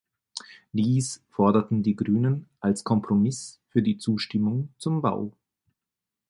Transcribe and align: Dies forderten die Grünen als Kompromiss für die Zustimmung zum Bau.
Dies 0.71 1.21
forderten 1.29 1.83
die 1.83 1.95
Grünen 1.95 2.49
als 2.59 2.83
Kompromiss 2.83 3.61
für 3.67 3.83
die 3.83 3.99
Zustimmung 3.99 4.73
zum 4.79 5.03
Bau. 5.03 5.31